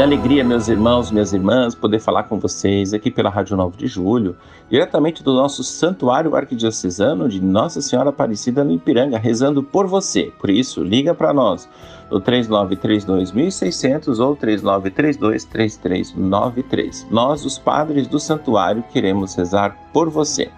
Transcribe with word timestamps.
Que 0.00 0.04
alegria, 0.04 0.42
meus 0.42 0.66
irmãos, 0.66 1.10
minhas 1.10 1.34
irmãs, 1.34 1.74
poder 1.74 2.00
falar 2.00 2.22
com 2.22 2.38
vocês 2.38 2.94
aqui 2.94 3.10
pela 3.10 3.28
Rádio 3.28 3.54
9 3.54 3.76
de 3.76 3.86
Julho, 3.86 4.34
diretamente 4.70 5.22
do 5.22 5.34
nosso 5.34 5.62
Santuário 5.62 6.34
Arquidiocesano 6.34 7.28
de 7.28 7.38
Nossa 7.38 7.82
Senhora 7.82 8.08
Aparecida 8.08 8.64
no 8.64 8.72
Ipiranga, 8.72 9.18
rezando 9.18 9.62
por 9.62 9.86
você. 9.86 10.32
Por 10.40 10.48
isso, 10.48 10.82
liga 10.82 11.14
para 11.14 11.34
nós 11.34 11.68
no 12.10 12.18
3932.600 12.18 14.18
ou 14.20 14.34
39323393. 14.36 17.04
Nós, 17.10 17.44
os 17.44 17.58
padres 17.58 18.06
do 18.06 18.18
santuário, 18.18 18.82
queremos 18.90 19.34
rezar 19.34 19.76
por 19.92 20.08
você. 20.08 20.48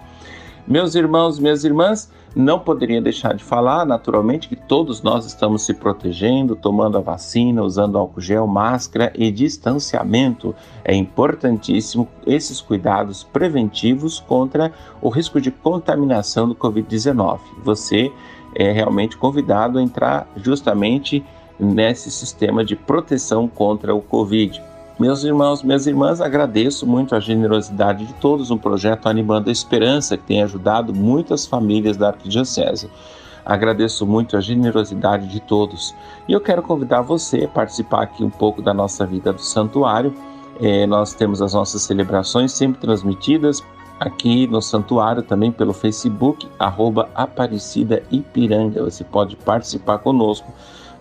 Meus 0.69 0.95
irmãos, 0.95 1.41
minhas 1.41 1.65
irmãs, 1.65 2.09
não 2.35 2.59
poderia 2.59 3.01
deixar 3.01 3.35
de 3.35 3.45
falar, 3.45 3.85
naturalmente, 3.85 4.49
que 4.49 4.57
todos 4.57 5.03
nós 5.03 5.27
estamos 5.27 5.65
se 5.65 5.75
protegendo, 5.75 6.57
tomando 6.57 6.97
a 6.97 7.01
vacina, 7.01 7.63
usando 7.63 7.99
álcool 7.99 8.21
gel, 8.21 8.47
máscara 8.47 9.13
e 9.15 9.31
distanciamento. 9.31 10.55
É 10.85 10.95
importantíssimo 10.95 12.09
esses 12.27 12.61
cuidados 12.61 13.23
preventivos 13.23 14.21
contra 14.21 14.73
o 15.01 15.09
risco 15.09 15.41
de 15.41 15.51
contaminação 15.51 16.49
do 16.49 16.55
Covid-19. 16.55 17.39
Você 17.63 18.11
é 18.55 18.71
realmente 18.73 19.17
convidado 19.17 19.79
a 19.79 19.83
entrar 19.83 20.27
justamente 20.37 21.25
nesse 21.59 22.11
sistema 22.11 22.65
de 22.65 22.75
proteção 22.75 23.47
contra 23.47 23.95
o 23.95 24.01
Covid. 24.01 24.61
Meus 24.99 25.25
irmãos, 25.25 25.63
minhas 25.63 25.87
irmãs, 25.87 26.21
agradeço 26.21 26.87
muito 26.87 27.15
a 27.15 27.21
generosidade 27.21 28.05
de 28.05 28.13
todos 28.15 28.51
no 28.51 28.59
projeto 28.59 29.09
Animando 29.09 29.49
a 29.49 29.53
Esperança, 29.53 30.19
que 30.19 30.25
tem 30.25 30.43
ajudado 30.43 30.95
muitas 30.95 31.47
famílias 31.47 31.97
da 31.97 32.09
Arquidiocese. 32.09 32.91
Agradeço 33.45 34.07
muito 34.07 34.37
a 34.37 34.41
generosidade 34.41 35.27
de 35.29 35.41
todos. 35.41 35.95
E 36.29 36.33
eu 36.33 36.41
quero 36.41 36.63
convidar 36.63 37.01
você 37.01 37.45
a 37.45 37.49
participar 37.49 38.03
aqui 38.03 38.23
um 38.23 38.31
pouco 38.31 38.61
da 38.61 38.75
nossa 38.75 39.07
vida 39.07 39.33
do 39.33 39.41
santuário. 39.41 40.15
É, 40.61 40.87
nós 40.87 41.15
temos 41.15 41.41
as 41.41 41.55
nossas 41.55 41.83
celebrações 41.83 42.53
sempre 42.53 42.81
transmitidas 42.81 43.65
aqui 43.99 44.47
no 44.47 44.61
santuário, 44.61 45.23
também 45.23 45.51
pelo 45.51 45.73
Facebook, 45.73 46.47
arroba 46.59 47.09
Aparecida 47.15 48.03
Ipiranga. 48.11 48.85
Você 48.85 49.03
pode 49.03 49.37
participar 49.37 49.99
conosco 49.99 50.53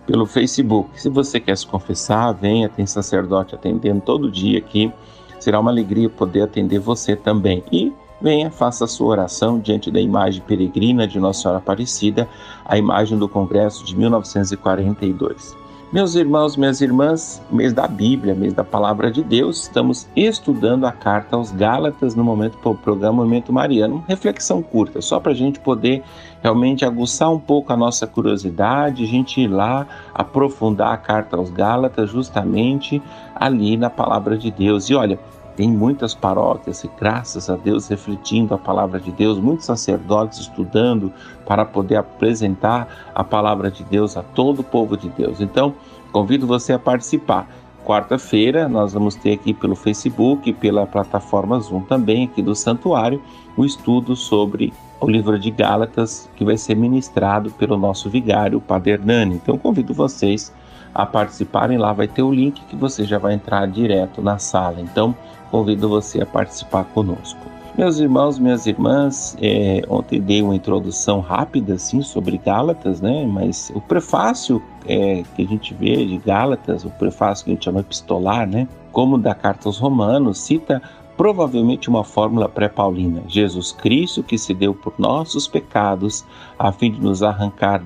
pelo 0.06 0.26
Facebook. 0.26 1.00
Se 1.00 1.08
você 1.08 1.38
quer 1.38 1.56
se 1.56 1.66
confessar, 1.66 2.32
venha, 2.32 2.68
tem 2.68 2.86
sacerdote 2.86 3.54
atendendo 3.54 4.00
todo 4.00 4.30
dia 4.30 4.58
aqui. 4.58 4.92
Será 5.38 5.60
uma 5.60 5.70
alegria 5.70 6.08
poder 6.08 6.42
atender 6.42 6.78
você 6.78 7.16
também. 7.16 7.62
E 7.72 7.92
venha, 8.20 8.50
faça 8.50 8.84
a 8.84 8.88
sua 8.88 9.08
oração 9.08 9.58
diante 9.58 9.90
da 9.90 10.00
imagem 10.00 10.42
peregrina 10.42 11.06
de 11.06 11.18
Nossa 11.18 11.42
Senhora 11.42 11.58
Aparecida, 11.58 12.28
a 12.64 12.78
imagem 12.78 13.18
do 13.18 13.28
Congresso 13.28 13.84
de 13.84 13.96
1942. 13.96 15.61
Meus 15.92 16.14
irmãos, 16.14 16.56
minhas 16.56 16.80
irmãs, 16.80 17.42
mês 17.50 17.74
da 17.74 17.86
Bíblia, 17.86 18.34
mês 18.34 18.54
da 18.54 18.64
Palavra 18.64 19.10
de 19.10 19.22
Deus, 19.22 19.64
estamos 19.64 20.08
estudando 20.16 20.86
a 20.86 20.90
carta 20.90 21.36
aos 21.36 21.52
Gálatas 21.52 22.14
no 22.14 22.24
momento 22.24 22.56
do 22.56 22.74
programa 22.74 23.22
Momento 23.22 23.52
Mariano. 23.52 24.02
reflexão 24.08 24.62
curta, 24.62 25.02
só 25.02 25.20
para 25.20 25.32
a 25.32 25.34
gente 25.34 25.60
poder 25.60 26.02
realmente 26.42 26.82
aguçar 26.82 27.30
um 27.30 27.38
pouco 27.38 27.74
a 27.74 27.76
nossa 27.76 28.06
curiosidade, 28.06 29.04
a 29.04 29.06
gente 29.06 29.42
ir 29.42 29.48
lá 29.48 29.86
aprofundar 30.14 30.94
a 30.94 30.96
carta 30.96 31.36
aos 31.36 31.50
Gálatas 31.50 32.08
justamente 32.08 33.02
ali 33.34 33.76
na 33.76 33.90
Palavra 33.90 34.38
de 34.38 34.50
Deus. 34.50 34.88
E 34.88 34.94
olha, 34.94 35.18
tem 35.56 35.70
muitas 35.70 36.14
paróquias 36.14 36.82
e 36.84 36.90
graças 36.98 37.50
a 37.50 37.56
Deus 37.56 37.88
refletindo 37.88 38.54
a 38.54 38.58
palavra 38.58 38.98
de 38.98 39.10
Deus, 39.12 39.38
muitos 39.38 39.66
sacerdotes 39.66 40.40
estudando 40.40 41.12
para 41.46 41.64
poder 41.64 41.96
apresentar 41.96 42.88
a 43.14 43.22
palavra 43.22 43.70
de 43.70 43.84
Deus 43.84 44.16
a 44.16 44.22
todo 44.22 44.60
o 44.60 44.64
povo 44.64 44.96
de 44.96 45.08
Deus. 45.08 45.40
Então, 45.40 45.74
convido 46.10 46.46
você 46.46 46.72
a 46.72 46.78
participar. 46.78 47.48
Quarta-feira 47.84 48.68
nós 48.68 48.92
vamos 48.92 49.16
ter 49.16 49.32
aqui 49.32 49.52
pelo 49.52 49.74
Facebook, 49.74 50.52
pela 50.54 50.86
plataforma 50.86 51.58
Zoom 51.58 51.82
também 51.82 52.24
aqui 52.24 52.40
do 52.40 52.54
santuário, 52.54 53.20
o 53.56 53.64
estudo 53.64 54.14
sobre 54.14 54.72
o 55.00 55.10
livro 55.10 55.36
de 55.36 55.50
Gálatas 55.50 56.30
que 56.36 56.44
vai 56.44 56.56
ser 56.56 56.76
ministrado 56.76 57.50
pelo 57.50 57.76
nosso 57.76 58.08
vigário, 58.08 58.58
o 58.58 58.60
Padre 58.60 58.92
Hernani. 58.92 59.34
Então 59.34 59.58
convido 59.58 59.92
vocês 59.92 60.52
a 60.94 61.06
participarem 61.06 61.78
lá, 61.78 61.92
vai 61.92 62.08
ter 62.08 62.22
o 62.22 62.32
link 62.32 62.60
que 62.66 62.76
você 62.76 63.04
já 63.04 63.18
vai 63.18 63.34
entrar 63.34 63.66
direto 63.66 64.20
na 64.22 64.38
sala. 64.38 64.80
Então 64.80 65.14
convido 65.50 65.88
você 65.88 66.22
a 66.22 66.26
participar 66.26 66.84
conosco. 66.84 67.52
Meus 67.76 67.98
irmãos, 67.98 68.38
minhas 68.38 68.66
irmãs, 68.66 69.34
é, 69.40 69.82
ontem 69.88 70.20
dei 70.20 70.42
uma 70.42 70.54
introdução 70.54 71.20
rápida 71.20 71.74
assim 71.74 72.02
sobre 72.02 72.36
Gálatas, 72.36 73.00
né? 73.00 73.26
Mas 73.26 73.72
o 73.74 73.80
prefácio 73.80 74.62
é, 74.86 75.22
que 75.34 75.42
a 75.42 75.46
gente 75.46 75.72
vê 75.72 76.04
de 76.04 76.18
Gálatas, 76.18 76.84
o 76.84 76.90
prefácio 76.90 77.46
que 77.46 77.50
a 77.50 77.54
gente 77.54 77.64
chama 77.64 77.80
epistolar, 77.80 78.46
né? 78.46 78.68
Como 78.92 79.16
da 79.16 79.34
carta 79.34 79.70
aos 79.70 79.78
Romanos, 79.78 80.38
cita 80.38 80.82
provavelmente 81.16 81.88
uma 81.88 82.04
fórmula 82.04 82.46
pré-paulina: 82.46 83.22
Jesus 83.26 83.72
Cristo 83.72 84.22
que 84.22 84.36
se 84.36 84.52
deu 84.52 84.74
por 84.74 84.92
nossos 84.98 85.48
pecados, 85.48 86.26
a 86.58 86.72
fim 86.72 86.92
de 86.92 87.00
nos 87.00 87.22
arrancar 87.22 87.82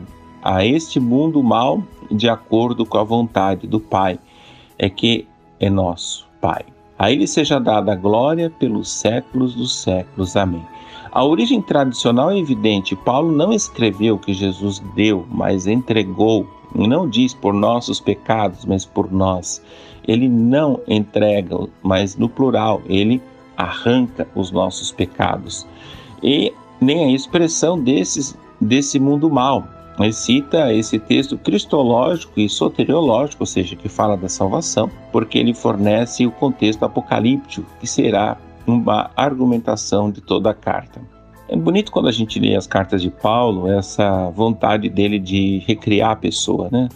a 0.46 0.64
este 0.64 1.00
mundo 1.00 1.42
mal 1.42 1.82
de 2.08 2.28
acordo 2.28 2.86
com 2.86 2.98
a 2.98 3.02
vontade 3.02 3.66
do 3.66 3.80
Pai, 3.80 4.16
é 4.78 4.88
que 4.88 5.26
é 5.58 5.68
nosso 5.68 6.28
Pai. 6.40 6.64
A 6.96 7.10
ele 7.10 7.26
seja 7.26 7.58
dada 7.58 7.92
a 7.92 7.96
glória 7.96 8.48
pelos 8.48 8.88
séculos 8.88 9.56
dos 9.56 9.74
séculos. 9.74 10.36
Amém. 10.36 10.64
A 11.10 11.24
origem 11.24 11.60
tradicional 11.60 12.30
é 12.30 12.38
evidente. 12.38 12.94
Paulo 12.94 13.32
não 13.32 13.52
escreveu 13.52 14.18
que 14.18 14.32
Jesus 14.32 14.78
deu, 14.94 15.26
mas 15.28 15.66
entregou. 15.66 16.46
Não 16.72 17.08
diz 17.08 17.34
por 17.34 17.52
nossos 17.52 17.98
pecados, 17.98 18.64
mas 18.64 18.84
por 18.84 19.10
nós. 19.10 19.60
Ele 20.06 20.28
não 20.28 20.78
entrega, 20.86 21.58
mas 21.82 22.16
no 22.16 22.28
plural, 22.28 22.80
ele 22.86 23.20
arranca 23.56 24.28
os 24.32 24.52
nossos 24.52 24.92
pecados. 24.92 25.66
E 26.22 26.52
nem 26.80 27.06
a 27.06 27.10
expressão 27.10 27.82
desses, 27.82 28.38
desse 28.60 29.00
mundo 29.00 29.28
mal 29.28 29.75
cita 30.12 30.72
esse 30.72 30.98
texto 30.98 31.38
cristológico 31.38 32.38
e 32.38 32.48
soteriológico, 32.48 33.42
ou 33.42 33.46
seja, 33.46 33.76
que 33.76 33.88
fala 33.88 34.16
da 34.16 34.28
salvação, 34.28 34.90
porque 35.10 35.38
ele 35.38 35.54
fornece 35.54 36.26
o 36.26 36.30
contexto 36.30 36.84
apocalíptico, 36.84 37.66
que 37.80 37.86
será 37.86 38.36
uma 38.66 39.10
argumentação 39.16 40.10
de 40.10 40.20
toda 40.20 40.50
a 40.50 40.54
carta. 40.54 41.00
É 41.48 41.56
bonito 41.56 41.92
quando 41.92 42.08
a 42.08 42.12
gente 42.12 42.40
lê 42.40 42.56
as 42.56 42.66
cartas 42.66 43.00
de 43.00 43.08
Paulo, 43.08 43.70
essa 43.70 44.28
vontade 44.30 44.88
dele 44.88 45.18
de 45.18 45.62
recriar 45.66 46.10
a 46.10 46.16
pessoa, 46.16 46.68
né? 46.72 46.88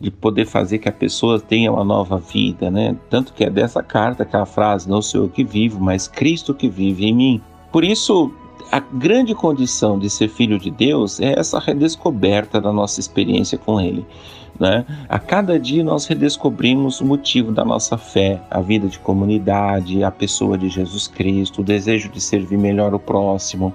De 0.00 0.12
poder 0.12 0.46
fazer 0.46 0.78
que 0.78 0.88
a 0.88 0.92
pessoa 0.92 1.40
tenha 1.40 1.72
uma 1.72 1.82
nova 1.82 2.18
vida, 2.18 2.70
né? 2.70 2.96
Tanto 3.10 3.32
que 3.32 3.42
é 3.42 3.50
dessa 3.50 3.82
carta 3.82 4.22
aquela 4.22 4.46
frase: 4.46 4.88
Não 4.88 5.02
sou 5.02 5.24
eu 5.24 5.28
que 5.28 5.42
vivo, 5.42 5.80
mas 5.80 6.06
Cristo 6.06 6.54
que 6.54 6.68
vive 6.68 7.06
em 7.06 7.14
mim. 7.14 7.42
Por 7.72 7.82
isso, 7.82 8.32
a 8.70 8.80
grande 8.80 9.34
condição 9.34 9.98
de 9.98 10.10
ser 10.10 10.28
filho 10.28 10.58
de 10.58 10.70
Deus 10.70 11.20
é 11.20 11.38
essa 11.38 11.58
redescoberta 11.58 12.60
da 12.60 12.72
nossa 12.72 13.00
experiência 13.00 13.56
com 13.56 13.80
Ele. 13.80 14.04
Né? 14.58 14.84
A 15.08 15.18
cada 15.18 15.58
dia 15.58 15.84
nós 15.84 16.06
redescobrimos 16.06 17.00
o 17.00 17.04
motivo 17.04 17.52
da 17.52 17.64
nossa 17.64 17.98
fé, 17.98 18.40
a 18.50 18.60
vida 18.60 18.88
de 18.88 18.98
comunidade, 18.98 20.02
a 20.02 20.10
pessoa 20.10 20.56
de 20.56 20.68
Jesus 20.68 21.06
Cristo, 21.06 21.60
o 21.60 21.64
desejo 21.64 22.08
de 22.08 22.20
servir 22.20 22.56
melhor 22.56 22.94
o 22.94 22.98
próximo, 22.98 23.72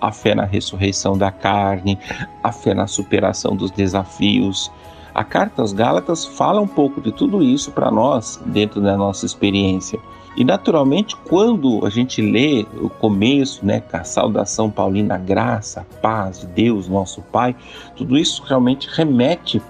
a 0.00 0.12
fé 0.12 0.34
na 0.34 0.44
ressurreição 0.44 1.16
da 1.16 1.30
carne, 1.30 1.98
a 2.42 2.52
fé 2.52 2.74
na 2.74 2.86
superação 2.86 3.56
dos 3.56 3.70
desafios. 3.70 4.70
A 5.14 5.22
carta 5.22 5.62
aos 5.62 5.72
Gálatas 5.72 6.24
fala 6.24 6.60
um 6.60 6.66
pouco 6.66 7.00
de 7.00 7.12
tudo 7.12 7.40
isso 7.40 7.70
para 7.70 7.88
nós 7.88 8.42
dentro 8.46 8.80
da 8.80 8.96
nossa 8.96 9.24
experiência. 9.24 10.00
E 10.36 10.44
naturalmente, 10.44 11.14
quando 11.14 11.86
a 11.86 11.90
gente 11.90 12.20
lê 12.20 12.66
o 12.80 12.90
começo, 12.90 13.64
né, 13.64 13.80
a 13.92 14.02
saudação 14.02 14.68
paulina, 14.68 15.14
a 15.14 15.18
graça, 15.18 15.82
a 15.82 16.00
paz 16.00 16.40
de 16.40 16.48
Deus, 16.48 16.88
nosso 16.88 17.22
Pai, 17.22 17.54
tudo 17.94 18.18
isso 18.18 18.42
realmente 18.42 18.88
remete 18.90 19.62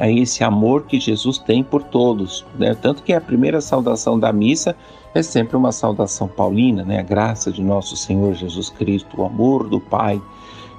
a 0.00 0.10
esse 0.10 0.42
amor 0.42 0.86
que 0.86 0.98
Jesus 0.98 1.38
tem 1.38 1.62
por 1.62 1.84
todos. 1.84 2.44
Né? 2.58 2.74
Tanto 2.74 3.04
que 3.04 3.12
a 3.12 3.20
primeira 3.20 3.60
saudação 3.60 4.18
da 4.18 4.32
missa 4.32 4.74
é 5.14 5.22
sempre 5.22 5.56
uma 5.56 5.70
saudação 5.70 6.26
paulina, 6.26 6.82
né? 6.84 6.98
a 6.98 7.02
graça 7.02 7.52
de 7.52 7.62
nosso 7.62 7.96
Senhor 7.96 8.34
Jesus 8.34 8.70
Cristo, 8.70 9.20
o 9.20 9.24
amor 9.24 9.68
do 9.68 9.78
Pai 9.78 10.20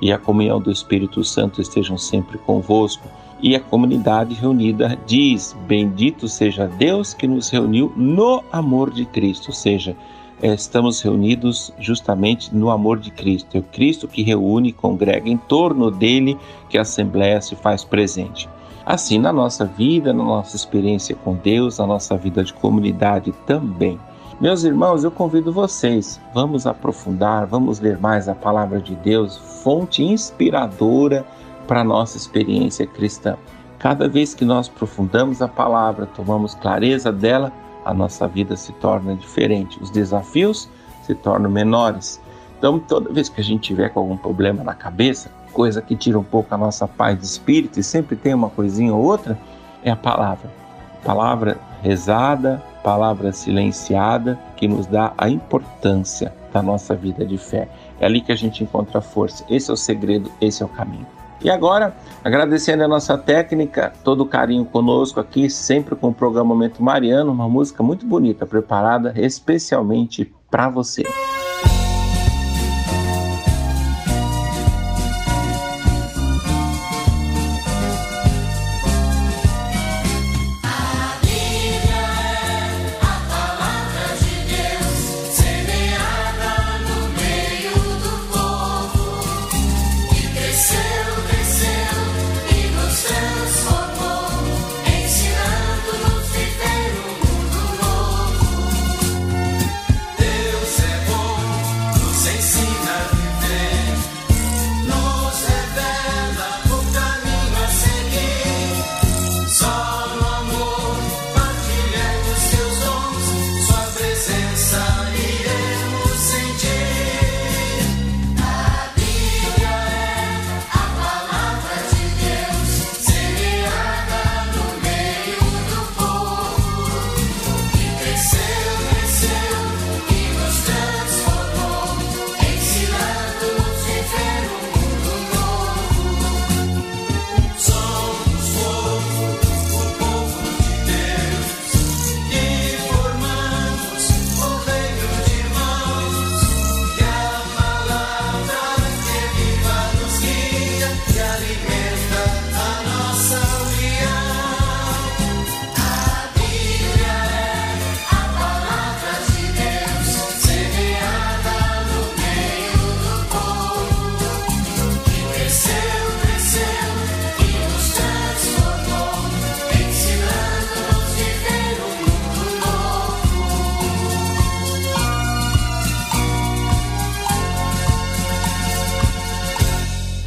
e 0.01 0.11
a 0.11 0.17
comunhão 0.17 0.59
do 0.59 0.69
Espírito 0.69 1.23
Santo 1.23 1.61
estejam 1.61 1.97
sempre 1.97 2.37
convosco 2.39 3.07
e 3.41 3.55
a 3.55 3.59
comunidade 3.59 4.35
reunida 4.35 4.97
diz: 5.05 5.55
Bendito 5.67 6.27
seja 6.27 6.67
Deus 6.67 7.13
que 7.13 7.27
nos 7.27 7.49
reuniu 7.49 7.91
no 7.95 8.43
amor 8.51 8.91
de 8.91 9.05
Cristo, 9.05 9.47
ou 9.47 9.53
seja, 9.53 9.95
estamos 10.41 11.01
reunidos 11.01 11.73
justamente 11.79 12.53
no 12.55 12.69
amor 12.69 12.99
de 12.99 13.11
Cristo. 13.11 13.55
É 13.57 13.59
o 13.59 13.63
Cristo 13.63 14.07
que 14.07 14.23
reúne 14.23 14.69
e 14.69 14.73
congrega 14.73 15.29
em 15.29 15.37
torno 15.37 15.91
dele 15.91 16.37
que 16.69 16.77
a 16.77 16.81
Assembleia 16.81 17.41
se 17.41 17.55
faz 17.55 17.83
presente. 17.83 18.49
Assim, 18.85 19.19
na 19.19 19.31
nossa 19.31 19.65
vida, 19.65 20.13
na 20.13 20.23
nossa 20.23 20.55
experiência 20.55 21.15
com 21.15 21.35
Deus, 21.35 21.77
na 21.77 21.85
nossa 21.85 22.17
vida 22.17 22.43
de 22.43 22.53
comunidade 22.53 23.31
também. 23.45 23.99
Meus 24.41 24.63
irmãos, 24.63 25.03
eu 25.03 25.11
convido 25.11 25.51
vocês, 25.51 26.19
vamos 26.33 26.65
aprofundar, 26.65 27.45
vamos 27.45 27.81
ler 27.81 27.99
mais 27.99 28.29
a 28.29 28.33
palavra 28.33 28.79
de 28.79 28.95
Deus, 28.95 29.37
fonte 29.37 30.01
inspiradora 30.01 31.25
para 31.69 31.81
a 31.81 31.83
nossa 31.83 32.17
experiência 32.17 32.87
cristã. 32.87 33.37
Cada 33.77 34.09
vez 34.09 34.33
que 34.33 34.43
nós 34.43 34.67
aprofundamos 34.67 35.39
a 35.39 35.47
palavra, 35.47 36.07
tomamos 36.07 36.55
clareza 36.55 37.11
dela, 37.11 37.53
a 37.85 37.93
nossa 37.93 38.27
vida 38.27 38.57
se 38.57 38.73
torna 38.73 39.15
diferente, 39.15 39.77
os 39.79 39.91
desafios 39.91 40.67
se 41.03 41.13
tornam 41.13 41.47
menores. 41.49 42.19
Então, 42.57 42.79
toda 42.79 43.13
vez 43.13 43.29
que 43.29 43.39
a 43.39 43.43
gente 43.43 43.61
tiver 43.61 43.89
com 43.89 43.99
algum 43.99 44.17
problema 44.17 44.63
na 44.63 44.73
cabeça, 44.73 45.29
coisa 45.53 45.79
que 45.79 45.95
tira 45.95 46.17
um 46.17 46.23
pouco 46.23 46.53
a 46.55 46.57
nossa 46.57 46.87
paz 46.87 47.19
de 47.19 47.25
espírito, 47.25 47.79
e 47.79 47.83
sempre 47.83 48.15
tem 48.15 48.33
uma 48.33 48.49
coisinha 48.49 48.93
ou 48.93 49.03
outra, 49.03 49.39
é 49.83 49.91
a 49.91 49.95
palavra. 49.95 50.49
Palavra 51.05 51.59
rezada, 51.83 52.63
palavra 52.83 53.31
silenciada, 53.31 54.39
que 54.57 54.67
nos 54.67 54.87
dá 54.87 55.13
a 55.15 55.29
importância 55.29 56.33
da 56.51 56.63
nossa 56.63 56.95
vida 56.95 57.23
de 57.23 57.37
fé. 57.37 57.69
É 57.99 58.07
ali 58.07 58.21
que 58.21 58.31
a 58.31 58.35
gente 58.35 58.63
encontra 58.63 59.01
força. 59.01 59.45
Esse 59.47 59.69
é 59.69 59.73
o 59.73 59.77
segredo, 59.77 60.31
esse 60.41 60.63
é 60.63 60.65
o 60.65 60.69
caminho. 60.69 61.18
E 61.41 61.49
agora, 61.49 61.95
agradecendo 62.23 62.83
a 62.83 62.87
nossa 62.87 63.17
técnica, 63.17 63.93
todo 64.03 64.21
o 64.21 64.25
carinho 64.25 64.65
conosco 64.65 65.19
aqui, 65.19 65.49
sempre 65.49 65.95
com 65.95 66.09
o 66.09 66.13
programa 66.13 66.49
Momento 66.49 66.83
Mariano, 66.83 67.31
uma 67.31 67.47
música 67.47 67.81
muito 67.81 68.05
bonita, 68.05 68.45
preparada 68.45 69.13
especialmente 69.15 70.33
para 70.51 70.69
você. 70.69 71.03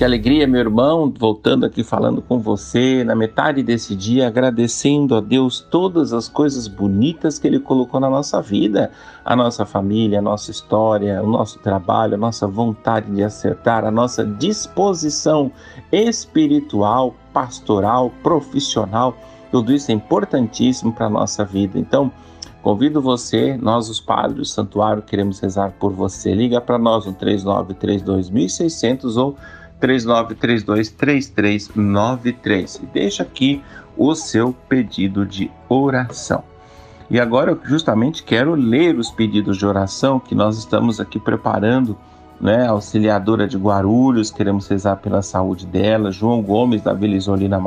Que 0.03 0.07
alegria, 0.07 0.49
meu 0.49 0.59
irmão, 0.59 1.15
voltando 1.17 1.65
aqui 1.65 1.85
falando 1.85 2.21
com 2.21 2.41
você 2.41 3.05
na 3.05 3.15
metade 3.15 3.63
desse 3.63 3.95
dia, 3.95 4.27
agradecendo 4.27 5.15
a 5.15 5.21
Deus 5.21 5.61
todas 5.61 6.13
as 6.13 6.29
coisas 6.29 6.67
bonitas 6.67 7.39
que 7.39 7.47
Ele 7.47 7.61
colocou 7.61 8.01
na 8.01 8.11
nossa 8.11 8.43
vida, 8.43 8.91
a 9.25 9.37
nossa 9.37 9.65
família, 9.65 10.19
a 10.19 10.21
nossa 10.21 10.51
história, 10.51 11.23
o 11.23 11.27
nosso 11.29 11.61
trabalho, 11.61 12.15
a 12.15 12.17
nossa 12.17 12.49
vontade 12.49 13.13
de 13.13 13.23
acertar, 13.23 13.85
a 13.85 13.93
nossa 13.93 14.27
disposição 14.27 15.53
espiritual, 15.93 17.15
pastoral, 17.33 18.11
profissional. 18.25 19.17
Tudo 19.53 19.73
isso 19.73 19.93
é 19.93 19.95
importantíssimo 19.95 20.93
para 20.93 21.07
a 21.07 21.11
nossa 21.11 21.45
vida. 21.45 21.79
Então, 21.79 22.11
Convido 22.63 23.03
você, 23.03 23.57
nós 23.57 23.89
os 23.89 24.01
padres 24.01 24.37
do 24.37 24.45
santuário 24.45 25.03
queremos 25.03 25.41
rezar 25.41 25.73
por 25.81 25.93
você. 25.93 26.33
Liga 26.33 26.61
para 26.61 26.79
nós 26.79 27.05
no 27.05 27.13
3932 27.13 29.17
ou 29.17 29.37
39323393 29.83 32.83
e 32.83 32.87
deixa 32.87 33.23
aqui 33.25 33.61
o 33.97 34.15
seu 34.15 34.55
pedido 34.69 35.27
de 35.27 35.51
oração. 35.69 36.45
E 37.11 37.19
agora 37.21 37.51
eu 37.51 37.61
justamente 37.65 38.23
quero 38.23 38.55
ler 38.55 38.97
os 38.97 39.11
pedidos 39.11 39.59
de 39.59 39.67
oração 39.67 40.19
que 40.19 40.35
nós 40.35 40.57
estamos 40.57 40.99
aqui 41.01 41.19
preparando, 41.19 41.99
né? 42.41 42.67
Auxiliadora 42.67 43.47
de 43.47 43.59
Guarulhos, 43.59 44.31
queremos 44.31 44.67
rezar 44.67 44.97
pela 44.97 45.21
saúde 45.21 45.67
dela, 45.67 46.11
João 46.11 46.41
Gomes 46.41 46.81
da 46.81 46.95
Vila 46.95 47.15
Isolina 47.15 47.59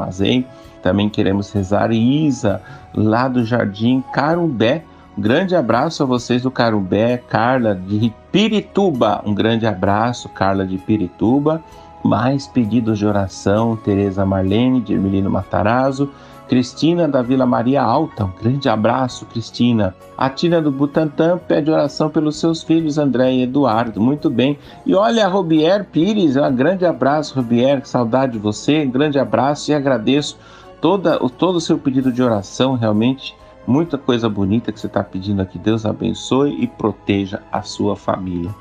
também 0.86 1.10
queremos 1.10 1.52
rezar 1.52 1.92
e 1.92 2.28
Isa 2.28 2.62
lá 2.94 3.28
do 3.28 3.44
Jardim 3.44 4.04
Carumbé. 4.14 4.84
Um 5.18 5.22
grande 5.22 5.56
abraço 5.56 6.04
a 6.04 6.06
vocês 6.06 6.44
do 6.44 6.52
Carumbé, 6.52 7.18
Carla 7.28 7.74
de 7.74 8.14
Pirituba. 8.32 9.20
Um 9.26 9.34
grande 9.34 9.66
abraço, 9.66 10.30
Carla 10.30 10.64
de 10.64 10.78
Pirituba. 10.78 11.64
Mais 12.06 12.46
pedidos 12.46 13.00
de 13.00 13.08
oração, 13.08 13.76
Tereza 13.76 14.24
Marlene, 14.24 14.80
de 14.80 14.94
Ermelino 14.94 15.28
Matarazzo, 15.28 16.12
Cristina 16.48 17.08
da 17.08 17.24
Vila 17.24 17.48
Maria 17.48 17.82
Alta, 17.82 18.26
um 18.26 18.32
grande 18.40 18.70
abraço, 18.70 19.26
Cristina. 19.26 19.96
A 20.16 20.30
Tina 20.30 20.62
do 20.62 20.72
Butantã 20.72 21.36
pede 21.36 21.72
oração 21.72 22.08
pelos 22.08 22.36
seus 22.36 22.62
filhos, 22.62 23.00
André 23.00 23.34
e 23.34 23.42
Eduardo, 23.42 24.00
muito 24.00 24.30
bem. 24.30 24.60
E 24.86 24.94
olha, 24.94 25.28
Robier 25.28 25.86
Pires, 25.86 26.38
um 26.38 26.56
grande 26.56 26.86
abraço, 26.86 27.34
Robier, 27.34 27.84
saudade 27.88 28.34
de 28.34 28.38
você, 28.38 28.86
um 28.86 28.92
grande 28.92 29.18
abraço 29.18 29.72
e 29.72 29.74
agradeço 29.74 30.38
toda, 30.80 31.18
todo 31.30 31.56
o 31.56 31.62
seu 31.62 31.80
pedido 31.80 32.12
de 32.12 32.22
oração, 32.22 32.76
realmente 32.76 33.36
muita 33.66 33.98
coisa 33.98 34.30
bonita 34.30 34.72
que 34.72 34.80
você 34.80 34.86
está 34.86 35.04
pedindo 35.04 35.42
aqui. 35.42 35.58
Deus 35.58 35.88
abençoe 35.88 36.56
e 36.62 36.68
proteja 36.68 37.42
a 37.52 37.64
sua 37.64 37.96
família. 37.96 38.54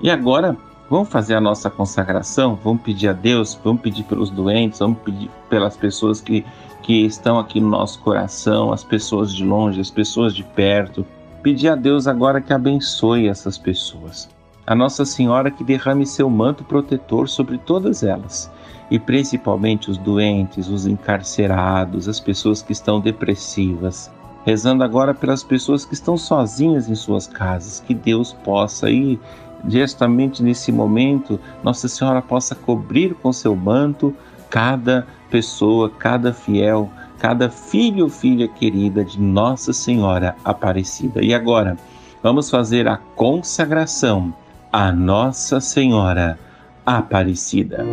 E 0.00 0.10
agora, 0.10 0.56
Vamos 0.90 1.10
fazer 1.10 1.34
a 1.34 1.40
nossa 1.40 1.68
consagração? 1.68 2.58
Vamos 2.64 2.80
pedir 2.80 3.08
a 3.08 3.12
Deus? 3.12 3.58
Vamos 3.62 3.82
pedir 3.82 4.04
pelos 4.04 4.30
doentes? 4.30 4.78
Vamos 4.78 4.98
pedir 5.00 5.30
pelas 5.50 5.76
pessoas 5.76 6.22
que, 6.22 6.46
que 6.82 7.04
estão 7.04 7.38
aqui 7.38 7.60
no 7.60 7.68
nosso 7.68 8.00
coração, 8.00 8.72
as 8.72 8.82
pessoas 8.82 9.34
de 9.34 9.44
longe, 9.44 9.82
as 9.82 9.90
pessoas 9.90 10.34
de 10.34 10.42
perto. 10.42 11.04
Pedir 11.42 11.68
a 11.68 11.74
Deus 11.74 12.06
agora 12.06 12.40
que 12.40 12.54
abençoe 12.54 13.28
essas 13.28 13.58
pessoas. 13.58 14.30
A 14.66 14.74
Nossa 14.74 15.04
Senhora 15.04 15.50
que 15.50 15.62
derrame 15.62 16.06
seu 16.06 16.28
manto 16.30 16.64
protetor 16.64 17.28
sobre 17.28 17.58
todas 17.58 18.02
elas 18.02 18.50
e 18.90 18.98
principalmente 18.98 19.90
os 19.90 19.98
doentes, 19.98 20.68
os 20.68 20.86
encarcerados, 20.86 22.08
as 22.08 22.18
pessoas 22.18 22.62
que 22.62 22.72
estão 22.72 23.00
depressivas. 23.00 24.10
Rezando 24.44 24.82
agora 24.82 25.12
pelas 25.12 25.42
pessoas 25.42 25.84
que 25.84 25.92
estão 25.92 26.16
sozinhas 26.16 26.88
em 26.88 26.94
suas 26.94 27.26
casas, 27.26 27.80
que 27.86 27.92
Deus 27.92 28.32
possa 28.32 28.90
ir 28.90 29.20
justamente 29.66 30.42
nesse 30.42 30.70
momento, 30.70 31.40
Nossa 31.62 31.88
Senhora 31.88 32.22
possa 32.22 32.54
cobrir 32.54 33.14
com 33.14 33.32
seu 33.32 33.56
manto 33.56 34.14
cada 34.50 35.06
pessoa, 35.30 35.90
cada 35.90 36.32
fiel, 36.32 36.90
cada 37.18 37.50
filho 37.50 38.04
ou 38.04 38.10
filha 38.10 38.48
querida 38.48 39.04
de 39.04 39.20
Nossa 39.20 39.72
Senhora 39.72 40.36
Aparecida. 40.44 41.22
E 41.22 41.34
agora, 41.34 41.76
vamos 42.22 42.50
fazer 42.50 42.86
a 42.88 42.96
consagração 42.96 44.32
a 44.72 44.92
Nossa 44.92 45.60
Senhora 45.60 46.38
Aparecida. 46.84 47.84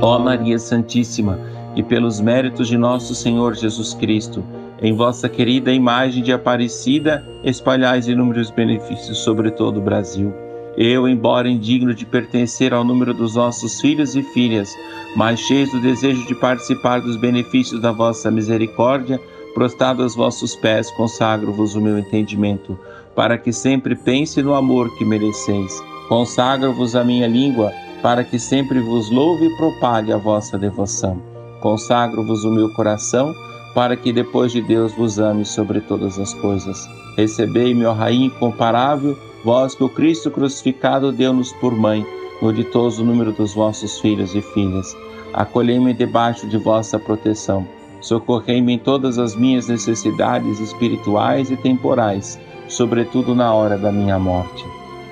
Ó 0.00 0.18
Maria 0.18 0.58
Santíssima, 0.58 1.38
e 1.74 1.82
pelos 1.82 2.20
méritos 2.20 2.68
de 2.68 2.76
nosso 2.76 3.14
Senhor 3.14 3.54
Jesus 3.54 3.94
Cristo, 3.94 4.44
em 4.82 4.92
vossa 4.92 5.28
querida 5.28 5.72
imagem 5.72 6.22
de 6.22 6.32
Aparecida, 6.32 7.24
espalhais 7.44 8.08
inúmeros 8.08 8.50
benefícios 8.50 9.18
sobre 9.18 9.52
todo 9.52 9.78
o 9.78 9.82
Brasil. 9.82 10.34
Eu, 10.76 11.06
embora 11.06 11.48
indigno 11.48 11.94
de 11.94 12.04
pertencer 12.04 12.74
ao 12.74 12.82
número 12.82 13.14
dos 13.14 13.36
nossos 13.36 13.80
filhos 13.80 14.16
e 14.16 14.22
filhas, 14.22 14.74
mas 15.14 15.38
cheios 15.38 15.70
do 15.70 15.80
desejo 15.80 16.26
de 16.26 16.34
participar 16.34 17.00
dos 17.00 17.16
benefícios 17.16 17.80
da 17.80 17.92
vossa 17.92 18.30
misericórdia, 18.30 19.20
prostrado 19.54 20.02
aos 20.02 20.16
vossos 20.16 20.56
pés, 20.56 20.90
consagro-vos 20.92 21.76
o 21.76 21.80
meu 21.80 21.98
entendimento, 21.98 22.76
para 23.14 23.38
que 23.38 23.52
sempre 23.52 23.94
pense 23.94 24.42
no 24.42 24.54
amor 24.54 24.96
que 24.96 25.04
mereceis. 25.04 25.80
Consagro-vos 26.08 26.96
a 26.96 27.04
minha 27.04 27.28
língua, 27.28 27.70
para 28.02 28.24
que 28.24 28.38
sempre 28.38 28.80
vos 28.80 29.10
louve 29.10 29.46
e 29.46 29.56
propague 29.56 30.10
a 30.10 30.16
vossa 30.16 30.58
devoção. 30.58 31.22
Consagro-vos 31.60 32.44
o 32.44 32.50
meu 32.50 32.72
coração, 32.72 33.32
para 33.74 33.96
que 33.96 34.12
depois 34.12 34.52
de 34.52 34.60
Deus 34.60 34.92
vos 34.92 35.18
ame 35.18 35.44
sobre 35.44 35.80
todas 35.80 36.18
as 36.18 36.34
coisas. 36.34 36.88
Recebei-me, 37.16 37.84
ó 37.84 37.92
Rainha 37.92 38.26
incomparável, 38.26 39.16
vós 39.44 39.74
que 39.74 39.84
o 39.84 39.88
Cristo 39.88 40.30
crucificado 40.30 41.12
deu-nos 41.12 41.52
por 41.54 41.74
mãe, 41.74 42.06
no 42.40 42.52
ditoso 42.52 43.04
número 43.04 43.32
dos 43.32 43.54
vossos 43.54 44.00
filhos 44.00 44.34
e 44.34 44.42
filhas. 44.42 44.96
Acolhei-me 45.32 45.94
debaixo 45.94 46.46
de 46.46 46.58
vossa 46.58 46.98
proteção. 46.98 47.66
Socorrei-me 48.00 48.74
em 48.74 48.78
todas 48.78 49.18
as 49.18 49.36
minhas 49.36 49.68
necessidades 49.68 50.58
espirituais 50.58 51.50
e 51.50 51.56
temporais, 51.56 52.38
sobretudo 52.68 53.34
na 53.34 53.54
hora 53.54 53.78
da 53.78 53.92
minha 53.92 54.18
morte. 54.18 54.64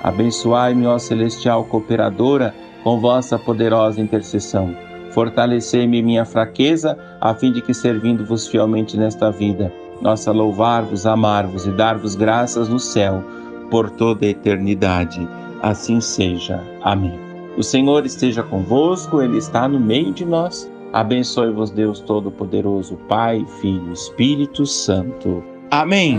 Abençoai-me, 0.02 0.86
ó 0.86 0.98
celestial 0.98 1.64
cooperadora, 1.64 2.54
com 2.82 2.98
vossa 2.98 3.38
poderosa 3.38 4.00
intercessão. 4.00 4.89
Fortalecei-me 5.10 6.02
minha 6.02 6.24
fraqueza, 6.24 6.96
a 7.20 7.34
fim 7.34 7.52
de 7.52 7.60
que, 7.60 7.74
servindo-vos 7.74 8.46
fielmente 8.46 8.96
nesta 8.96 9.30
vida, 9.30 9.72
nossa 10.00 10.32
louvar-vos, 10.32 11.06
amar-vos 11.06 11.66
e 11.66 11.70
dar-vos 11.70 12.14
graças 12.14 12.68
no 12.68 12.78
céu 12.78 13.22
por 13.70 13.90
toda 13.90 14.24
a 14.24 14.30
eternidade. 14.30 15.26
Assim 15.62 16.00
seja. 16.00 16.62
Amém. 16.82 17.18
O 17.56 17.62
Senhor 17.62 18.06
esteja 18.06 18.42
convosco, 18.42 19.20
Ele 19.20 19.36
está 19.36 19.68
no 19.68 19.78
meio 19.78 20.12
de 20.12 20.24
nós. 20.24 20.70
Abençoe-vos, 20.92 21.70
Deus 21.70 22.00
Todo-Poderoso, 22.00 22.96
Pai, 23.08 23.44
Filho, 23.60 23.92
Espírito 23.92 24.66
Santo. 24.66 25.42
Amém. 25.70 26.18